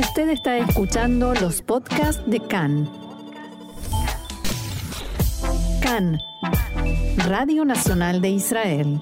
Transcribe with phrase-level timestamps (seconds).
[0.00, 2.90] Usted está escuchando los podcasts de CAN.
[5.82, 6.18] CAN,
[7.18, 8.98] Radio Nacional de Israel.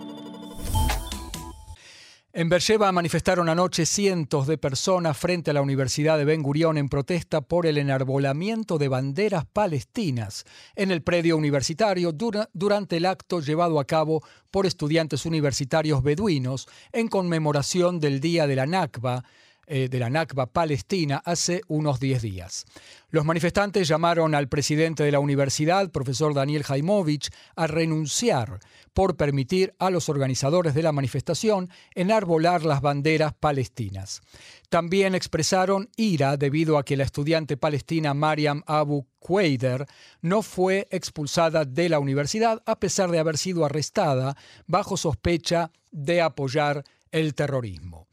[2.32, 6.88] En Beersheba manifestaron anoche cientos de personas frente a la Universidad de Ben Gurión en
[6.88, 12.12] protesta por el enarbolamiento de banderas palestinas en el predio universitario
[12.52, 18.56] durante el acto llevado a cabo por estudiantes universitarios beduinos en conmemoración del Día de
[18.56, 19.22] la Nakba,
[19.68, 22.64] eh, de la Nakba palestina hace unos 10 días.
[23.10, 28.60] Los manifestantes llamaron al presidente de la universidad, profesor Daniel Jaimovich, a renunciar
[28.92, 34.22] por permitir a los organizadores de la manifestación enarbolar las banderas palestinas.
[34.68, 39.86] También expresaron ira debido a que la estudiante palestina Mariam Abu Quaider
[40.20, 46.20] no fue expulsada de la universidad a pesar de haber sido arrestada bajo sospecha de
[46.20, 48.08] apoyar el terrorismo.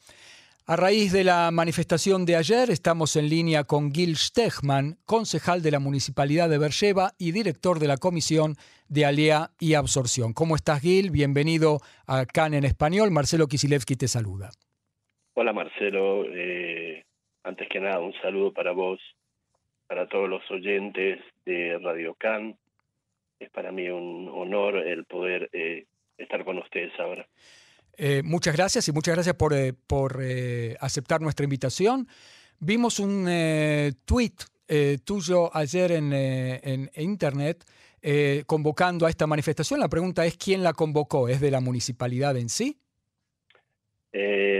[0.68, 5.70] A raíz de la manifestación de ayer, estamos en línea con Gil Stechman, concejal de
[5.70, 8.56] la Municipalidad de Beersheba y director de la Comisión
[8.90, 10.34] de Alea y Absorción.
[10.34, 11.12] ¿Cómo estás, Gil?
[11.12, 13.12] Bienvenido a CAN en Español.
[13.12, 14.50] Marcelo Kisilevsky te saluda.
[15.36, 16.26] Hola, Marcelo.
[16.34, 17.06] Eh,
[17.44, 19.00] antes que nada, un saludo para vos,
[19.86, 22.58] para todos los oyentes de Radio CAN.
[23.40, 25.86] Es para mí un honor el poder eh,
[26.18, 27.28] estar con ustedes ahora.
[27.98, 29.74] Eh, muchas gracias y muchas gracias por, eh,
[30.22, 32.08] eh, aceptar nuestra invitación.
[32.60, 33.26] Vimos un
[34.06, 34.36] tweet
[35.06, 37.64] tuyo ayer en, internet
[38.48, 39.80] convocando a esta manifestación.
[39.80, 41.28] La pregunta es, ¿quién la convocó?
[41.28, 42.78] ¿Es de la municipalidad en sí?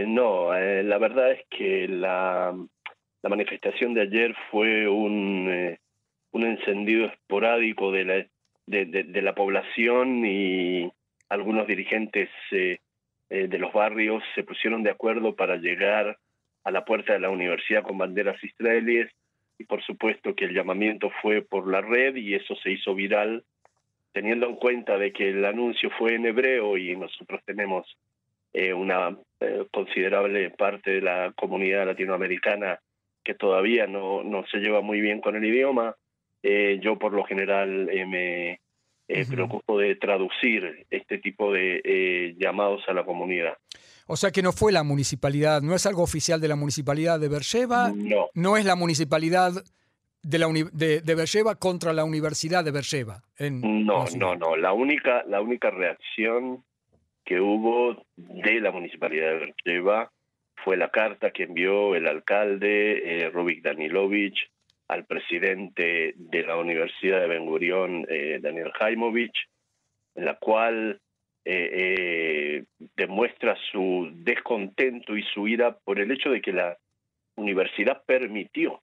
[0.06, 2.54] no, la verdad es que la,
[3.22, 5.76] manifestación de ayer fue un,
[6.30, 8.26] un encendido esporádico de la,
[8.66, 10.92] de, la población y
[11.28, 12.28] algunos dirigentes
[13.28, 16.16] de los barrios se pusieron de acuerdo para llegar
[16.64, 19.10] a la puerta de la universidad con banderas israelíes
[19.58, 23.44] y por supuesto que el llamamiento fue por la red y eso se hizo viral
[24.12, 27.86] teniendo en cuenta de que el anuncio fue en hebreo y nosotros tenemos
[28.52, 32.80] eh, una eh, considerable parte de la comunidad latinoamericana
[33.22, 35.96] que todavía no, no se lleva muy bien con el idioma,
[36.80, 38.60] yo por lo general me
[39.08, 43.54] eh, preocupo de traducir este tipo de eh, llamados a la comunidad.
[44.06, 47.28] O sea que no fue la municipalidad, no es algo oficial de la municipalidad de
[47.28, 49.52] Beersheba, no, no es la municipalidad
[50.22, 53.22] de, la de, de contra la Universidad de Beersheba.
[53.40, 54.56] no, no, no.
[54.56, 56.64] La única, la única reacción
[57.24, 60.12] que hubo de la municipalidad de Beersheba
[60.64, 64.50] fue la carta que envió el alcalde eh, Rubik Danilovich
[64.88, 69.48] al presidente de la Universidad de Ben Gurión, eh, Daniel Jaimovich,
[70.14, 71.00] en la cual
[71.44, 72.64] eh, eh,
[72.96, 76.76] demuestra su descontento y su ira por el hecho de que la
[77.36, 78.82] universidad permitió,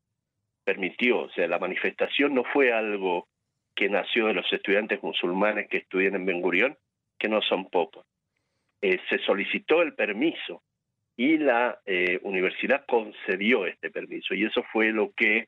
[0.63, 3.27] permitió, o sea, la manifestación no fue algo
[3.75, 6.77] que nació de los estudiantes musulmanes que estudian en Ben Gurión,
[7.17, 8.05] que no son pocos.
[8.81, 10.61] se solicitó el permiso
[11.15, 11.79] y la
[12.21, 15.47] universidad concedió este permiso y eso fue lo que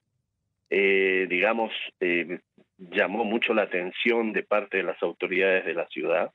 [0.69, 2.39] eh, digamos, eh,
[2.77, 6.31] llamó mucho la atención de parte de las autoridades de la ciudad,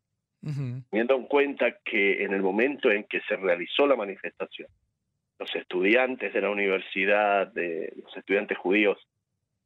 [0.91, 4.69] teniendo en cuenta que en el momento en que se realizó la manifestación,
[5.39, 8.99] los estudiantes de la universidad, de los estudiantes judíos,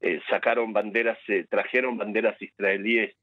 [0.00, 3.14] eh, sacaron banderas, trajeron banderas israelíes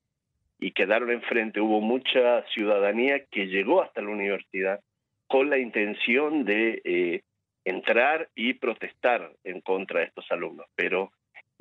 [0.59, 1.59] y quedaron enfrente.
[1.59, 4.79] Hubo mucha ciudadanía que llegó hasta la universidad
[5.27, 7.21] con la intención de
[7.65, 11.11] entrar y protestar en contra de estos alumnos, pero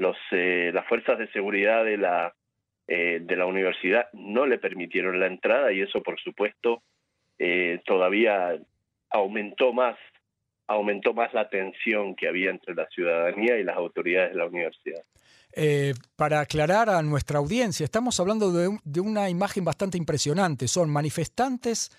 [0.00, 2.34] los, eh, las fuerzas de seguridad de la,
[2.88, 6.82] eh, de la universidad no le permitieron la entrada y eso, por supuesto,
[7.38, 8.58] eh, todavía
[9.10, 9.96] aumentó más
[10.66, 15.02] aumentó más la tensión que había entre la ciudadanía y las autoridades de la universidad.
[16.14, 20.68] para aclarar a nuestra audiencia, estamos hablando de, de una imagen bastante impresionante.
[20.68, 21.90] Son manifestantes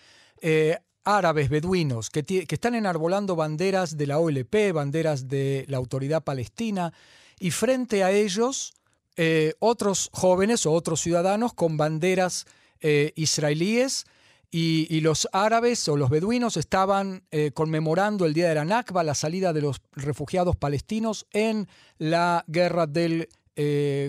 [1.03, 6.93] árabes beduinos que, que, están enarbolando banderas de la OLP, banderas de la autoridad palestina,
[7.41, 8.73] y frente a ellos
[9.17, 12.45] eh, otros jóvenes o otros ciudadanos con banderas
[12.81, 14.05] eh, israelíes
[14.51, 19.15] y, los árabes o los beduinos estaban eh, conmemorando el día de la Nakba, la
[19.15, 21.67] salida de los refugiados palestinos en
[21.97, 23.27] la guerra del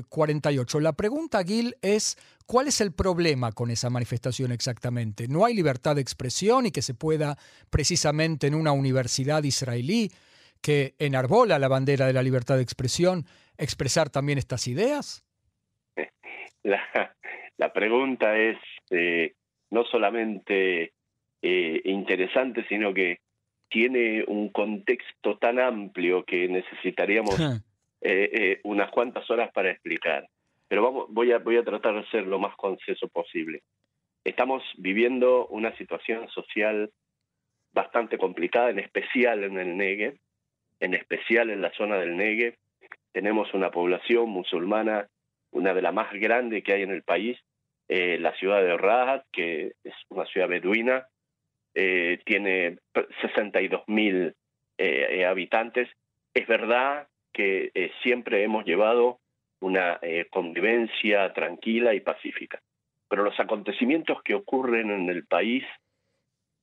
[0.08, 0.80] 48.
[0.80, 5.28] La pregunta, Gil, es ¿cuál es el problema con esa manifestación exactamente?
[5.28, 7.38] ¿No hay libertad de expresión y que se pueda
[7.70, 10.10] precisamente en una universidad israelí
[10.62, 13.26] que enarbola la bandera de la libertad de expresión,
[13.58, 15.26] expresar también estas ideas?
[16.64, 18.56] La, pregunta es
[18.90, 19.34] eh,
[19.70, 20.92] no solamente
[21.42, 23.18] eh, interesante, sino que,
[23.72, 27.40] tiene un contexto tan amplio que necesitaríamos
[28.64, 30.28] unas cuantas horas para explicar.
[30.68, 33.62] Pero vamos, voy a, voy a tratar de ser lo más conciso posible.
[34.24, 36.90] Estamos viviendo una situación social
[37.72, 40.16] bastante complicada, en especial en el Negev,
[40.82, 42.56] en especial en la zona del Negev.
[43.12, 45.06] Tenemos una población musulmana,
[45.52, 47.38] una de las más grandes que hay en el país,
[47.88, 51.06] eh, la ciudad de Rahat, que es una ciudad beduina,
[51.74, 52.78] eh, tiene
[53.20, 54.34] 62 mil
[54.76, 55.88] eh, habitantes.
[56.34, 57.70] Es verdad que
[58.02, 59.20] siempre hemos llevado
[59.60, 60.00] una
[60.30, 62.60] convivencia tranquila y pacífica,
[63.08, 65.64] pero los acontecimientos que ocurren en el país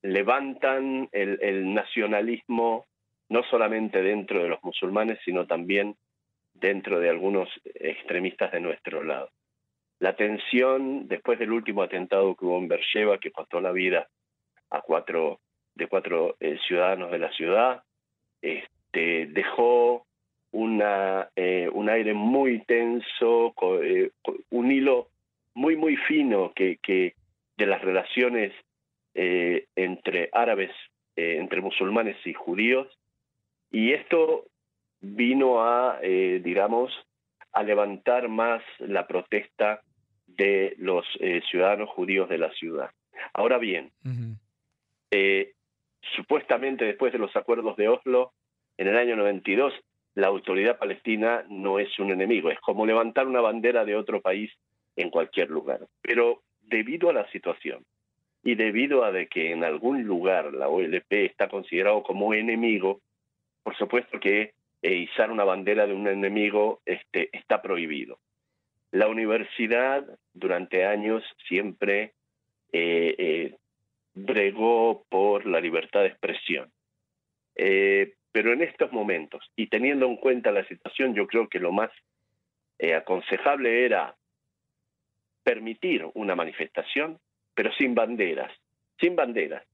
[0.02, 2.86] levantan el, nacionalismo
[3.30, 5.96] no solamente dentro de los musulmanes, sino también
[6.52, 9.30] dentro de algunos extremistas de nuestro lado.
[10.00, 14.08] La tensión después del último atentado que hubo en Beersheba, que costó la vida
[14.70, 15.40] a cuatro
[15.74, 17.82] de cuatro eh, ciudadanos de la ciudad,
[18.42, 20.06] este, dejó
[20.52, 24.10] una, eh, un aire muy tenso, eh,
[24.50, 25.08] un hilo
[25.54, 27.14] muy muy fino que, que
[27.56, 28.52] de las relaciones
[29.12, 30.70] entre árabes,
[31.16, 32.86] entre musulmanes y judíos,
[33.70, 34.46] y esto
[35.00, 36.92] vino a, eh, digamos,
[37.52, 39.82] a levantar más la protesta
[40.26, 41.04] de los
[41.50, 42.90] ciudadanos judíos de la ciudad.
[43.34, 43.90] Ahora bien,
[46.14, 48.32] supuestamente después de los acuerdos de Oslo,
[48.76, 49.74] en el año 92,
[50.14, 54.52] la autoridad palestina no es un enemigo, es como levantar una bandera de otro país
[54.96, 55.80] en cualquier lugar.
[56.02, 57.84] Pero debido a la situación,
[58.42, 63.00] y debido a de que en algún lugar la OLP está considerado como enemigo,
[63.62, 68.18] por supuesto que eh, izar una bandera de un enemigo este, está prohibido.
[68.92, 72.14] La universidad durante años siempre
[72.72, 73.56] eh, eh,
[74.14, 76.70] bregó por la libertad de expresión.
[78.32, 81.90] pero en estos momentos, y teniendo en cuenta la situación, yo creo que lo más
[82.96, 84.16] aconsejable era
[85.42, 87.18] permitir una manifestación,
[87.54, 88.52] pero sin banderas,
[88.98, 89.64] sin banderas.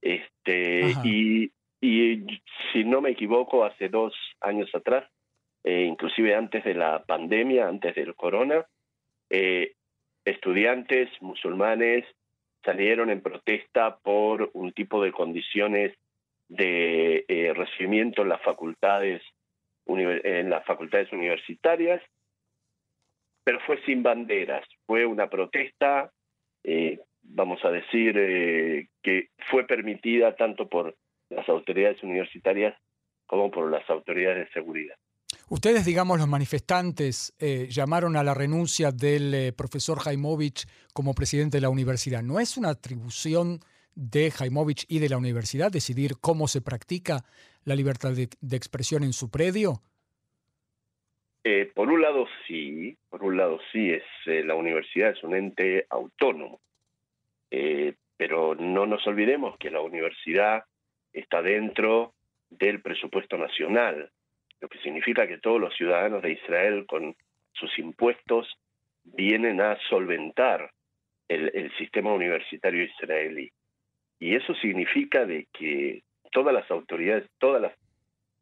[0.00, 2.42] Este, y, y
[2.72, 5.08] si no me equivoco, hace dos años atrás,
[5.64, 8.66] eh, inclusive antes de la pandemia, antes del corona,
[9.30, 9.74] eh,
[10.24, 12.04] estudiantes musulmanes
[12.62, 15.96] salieron en protesta por un tipo de condiciones
[16.48, 19.22] de eh, recibimiento en las facultades
[19.86, 22.00] en las facultades universitarias,
[23.42, 26.12] pero fue sin banderas, fue una protesta
[27.22, 28.14] vamos a decir,
[29.02, 30.94] que fue permitida tanto por
[31.30, 32.76] las autoridades universitarias
[33.26, 34.96] como por las autoridades de seguridad.
[35.48, 41.62] Ustedes, digamos, los manifestantes, eh, llamaron a la renuncia del profesor Jaimovich como presidente de
[41.62, 42.22] la universidad.
[42.22, 43.60] ¿No es una atribución
[43.94, 47.24] de Jaimovich y de la universidad decidir cómo se practica
[47.64, 49.82] la libertad de expresión en su predio?
[51.42, 55.34] Eh, por un lado sí, por un lado sí, es eh, la universidad es un
[55.34, 56.60] ente autónomo,
[57.50, 60.64] eh, pero no nos olvidemos que la universidad
[61.12, 62.14] está dentro
[62.50, 64.10] del presupuesto nacional,
[64.60, 67.16] lo que significa que todos los ciudadanos de Israel con
[67.52, 68.58] sus impuestos
[69.04, 70.70] vienen a solventar
[71.28, 73.50] el, sistema universitario israelí.
[74.18, 76.02] Y eso significa de que
[76.32, 77.72] todas las autoridades, todas las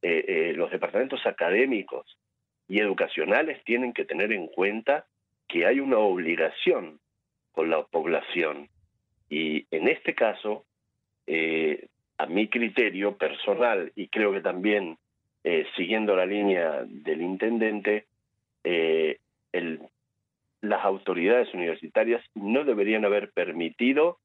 [0.00, 2.19] los departamentos académicos
[2.69, 5.06] y educacionales tienen que tener en cuenta
[5.48, 7.01] que hay una obligación
[7.53, 8.69] con la población.
[9.29, 10.65] Y en este caso,
[11.27, 14.98] eh, a mi criterio personal, y creo que también
[15.44, 18.06] eh, siguiendo la línea del intendente,
[18.65, 19.19] eh,
[19.53, 19.81] el,
[20.60, 24.19] las autoridades universitarias no deberían haber permitido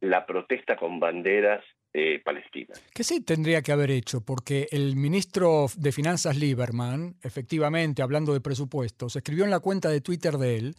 [0.00, 1.64] la protesta con banderas
[1.94, 2.74] eh, Palestina.
[2.92, 8.40] Que sí tendría que haber hecho, porque el ministro de Finanzas Lieberman, efectivamente, hablando de
[8.40, 10.74] presupuestos, escribió en la cuenta de Twitter de él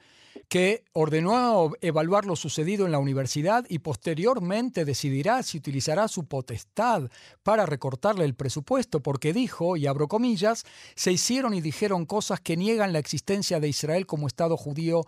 [0.49, 7.09] que ordenó evaluar lo sucedido en la universidad y posteriormente decidirá si utilizará su potestad
[7.43, 12.57] para recortarle el presupuesto, porque dijo, y abro comillas, se hicieron y dijeron cosas que
[12.57, 15.01] niegan la existencia de Israel como Estado judío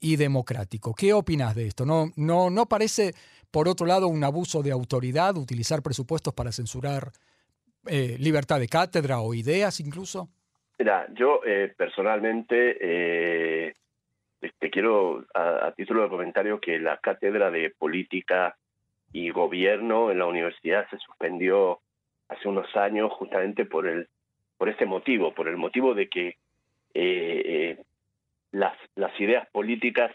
[0.00, 0.94] y democrático.
[0.94, 1.84] ¿Qué opinas de esto?
[1.84, 3.14] ¿No, no, no parece
[3.52, 7.12] por otro lado, un abuso de autoridad, utilizar presupuestos para censurar
[7.86, 10.28] eh, libertad de cátedra o ideas incluso.
[10.78, 13.74] Mira, yo eh, personalmente eh,
[14.42, 18.56] este, quiero, a, título de comentario, que la cátedra de política
[19.12, 21.80] y gobierno en la universidad se suspendió
[22.28, 24.08] hace unos años justamente por el
[24.56, 26.36] por este motivo, por el motivo de que
[28.52, 30.12] las, las ideas políticas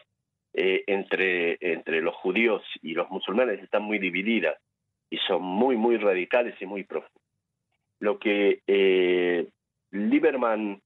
[0.54, 4.58] eh, entre, entre los judíos y los musulmanes están muy divididas.
[5.10, 7.22] y son muy, muy radicales y muy profundos.
[8.00, 9.48] Lo que eh,
[9.92, 10.82] Lieberman,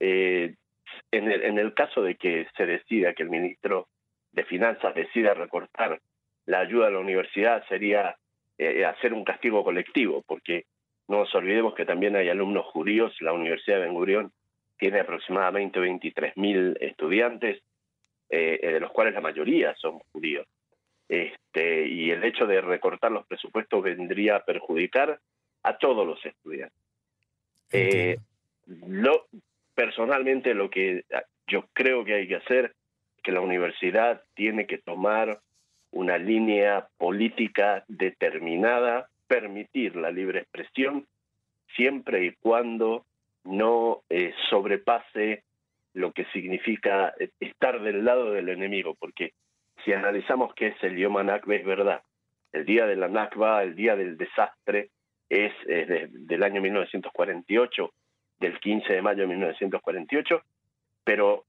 [0.00, 0.56] eh,
[1.10, 3.88] en, el, en el caso de que se decida que el ministro
[4.32, 6.00] de Finanzas decida recortar
[6.46, 8.16] la ayuda a la universidad, sería
[8.58, 10.64] eh, hacer un castigo colectivo, porque
[11.08, 14.32] no nos olvidemos que también hay alumnos judíos, la Universidad de Ben Gurión
[14.78, 17.62] tiene aproximadamente 23.000 estudiantes,
[18.30, 20.46] eh, de los cuales la mayoría son judíos.
[21.08, 25.20] Este, y el hecho de recortar los presupuestos vendría a perjudicar
[25.62, 26.78] a todos los estudiantes.
[27.70, 28.16] Eh,
[28.66, 29.26] lo,
[29.84, 31.04] personalmente lo que
[31.48, 32.66] yo creo que hay que hacer
[33.16, 35.40] es que la universidad tiene que tomar
[35.90, 41.08] una línea política determinada, permitir la libre expresión
[41.74, 43.06] siempre y cuando
[43.42, 45.42] no eh, sobrepase
[45.94, 49.32] lo que significa eh, estar del lado del enemigo, porque
[49.84, 52.02] si analizamos qué es el idioma Nakba, es verdad.
[52.52, 54.90] El día de la Nakba, el día del desastre,
[55.28, 57.92] es, del año 1948,
[58.42, 60.42] del 15 de mayo de 1948,
[61.04, 61.44] pero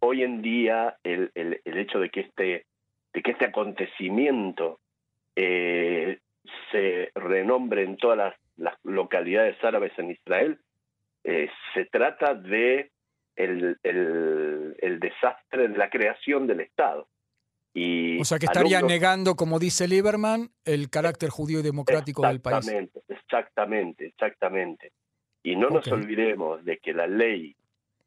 [0.00, 2.66] hoy en día el, el, el hecho de que este,
[3.12, 4.78] de que este acontecimiento
[5.34, 6.18] eh,
[6.70, 10.58] se renombre en todas las, las, localidades árabes en Israel,
[11.24, 12.90] eh, se trata de
[13.36, 17.08] el, el, el desastre de la creación del Estado.
[17.74, 18.92] Y o sea que estaría alumnos...
[18.92, 22.70] negando, como dice Lieberman, el carácter judío y democrático del país.
[23.08, 24.92] Exactamente, exactamente.
[25.42, 25.76] Y no okay.
[25.76, 27.56] nos olvidemos de que la ley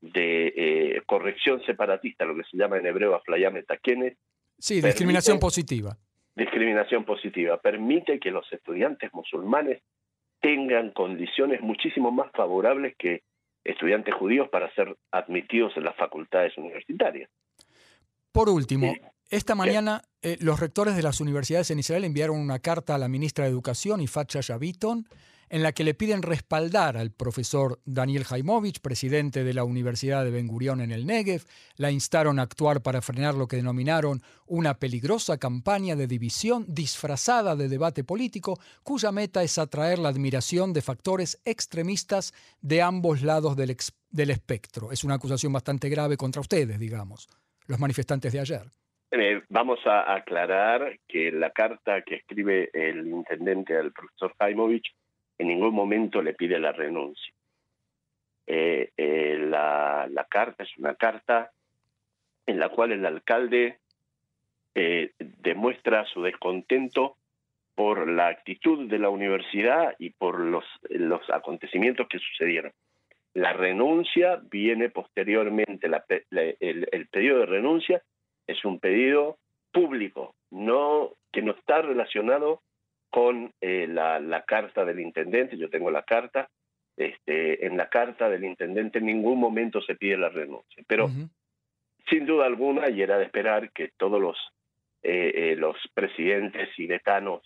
[0.02, 4.18] de eh, corrección separatista, lo que se llama en hebreo aflayame takenes,
[4.58, 5.98] Sí, discriminación positiva.
[6.36, 7.58] Discriminación positiva.
[7.58, 9.82] Permite que los estudiantes musulmanes
[10.42, 13.24] tengan condiciones muchísimo más favorables que
[13.64, 17.30] estudiantes judíos para ser admitidos en las facultades universitarias.
[18.32, 19.02] Por último, sí.
[19.30, 23.08] esta mañana eh, los rectores de las universidades en Israel enviaron una carta a la
[23.08, 25.06] ministra de Educación, Ifat Shayaviton,
[25.50, 30.32] en la que le piden respaldar al profesor Daniel Jaimovich, presidente de la Universidad de
[30.32, 31.44] Ben Gurión en el Negev,
[31.78, 37.56] la instaron a actuar para frenar lo que denominaron una peligrosa campaña de división disfrazada
[37.56, 43.56] de debate político, cuya meta es atraer la admiración de factores extremistas de ambos lados
[43.56, 43.76] del,
[44.10, 44.92] del espectro.
[44.92, 47.28] Es una acusación bastante grave contra ustedes, digamos,
[47.68, 48.64] los manifestantes de ayer.
[49.12, 54.94] Eh, vamos a aclarar que la carta que escribe el intendente al profesor Jaimovich
[55.38, 57.34] en ningún momento le pide la renuncia.
[58.48, 61.52] Eh, eh, la, carta es una carta
[62.46, 63.80] en la cual el alcalde
[64.76, 67.18] eh, demuestra su descontento
[67.74, 70.66] por la actitud de la universidad y por los,
[71.34, 72.72] acontecimientos que sucedieron.
[73.34, 78.02] La renuncia viene posteriormente, la, el, el pedido de renuncia
[78.48, 79.38] es un pedido
[79.72, 82.62] público, no que no está relacionado
[83.16, 86.50] con eh, la, la, carta del intendente, yo tengo la carta,
[86.98, 91.08] este, en la carta del intendente en ningún momento se pide la renuncia, pero uh
[91.08, 91.30] -huh.
[92.10, 94.38] sin duda alguna, y era de esperar que todos los,
[95.02, 97.42] eh, eh, los presidentes y decanos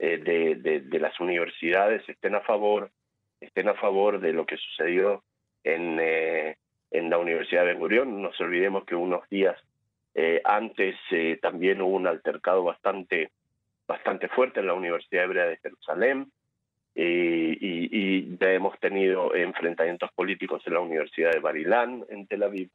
[0.00, 2.90] de, de, de, las universidades estén a favor,
[3.40, 5.22] estén a favor de lo que sucedió
[5.62, 8.10] en, en la Universidad de Ben Gurión.
[8.10, 9.56] No nos olvidemos que unos días
[10.42, 10.96] antes
[11.40, 13.30] también hubo un altercado bastante
[13.86, 16.30] bastante fuerte en la Universidad Hebrea de Jerusalén
[16.94, 22.44] eh, y, y, ya hemos tenido enfrentamientos políticos en la Universidad de Barilán, en Tel
[22.44, 22.70] Aviv.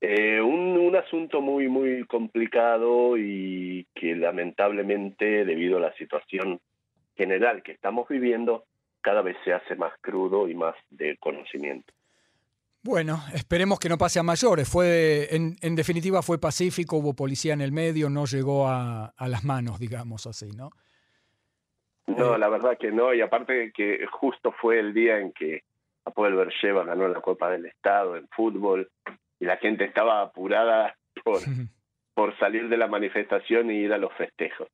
[0.00, 6.60] Eh, un, un, asunto muy, muy complicado y que lamentablemente, debido a la situación
[7.16, 8.64] general que estamos viviendo,
[9.00, 11.92] cada vez se hace más crudo y más de conocimiento.
[12.88, 14.66] Bueno, esperemos que no pase a mayores.
[14.66, 19.28] Fue, en, en, definitiva, fue pacífico, hubo policía en el medio, no llegó a, a
[19.28, 20.70] las manos, digamos así, ¿no?
[22.06, 25.64] No, eh, la verdad que no, y aparte que justo fue el día en que
[26.06, 28.90] Apoel Bercheva ganó la Copa del Estado en fútbol
[29.38, 31.40] y la gente estaba apurada por,
[32.14, 34.66] por salir de la manifestación y ir a los festejos.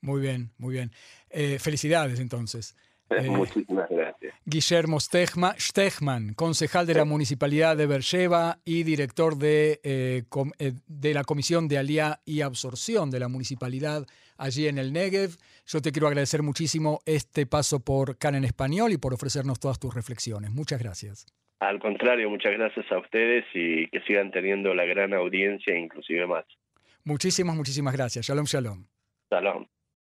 [0.00, 0.92] Muy bien, muy bien.
[1.28, 2.76] Eh, felicidades entonces.
[3.10, 4.34] Eh, Muchísimas gracias.
[4.44, 11.14] Guillermo Stechman, concejal de la Municipalidad de Bercheva y director de, eh, com, eh, de
[11.14, 14.06] la Comisión de Alía y Absorción de la Municipalidad
[14.38, 15.36] allí en el Negev.
[15.66, 19.80] Yo te quiero agradecer muchísimo este paso por CAN en Español y por ofrecernos todas
[19.80, 20.50] tus reflexiones.
[20.50, 21.26] Muchas gracias.
[21.58, 26.44] Al contrario, muchas gracias a ustedes y que sigan teniendo la gran audiencia, inclusive más.
[27.04, 28.26] Muchísimas, muchísimas gracias.
[28.26, 28.86] Shalom, shalom.
[29.30, 29.66] Shalom.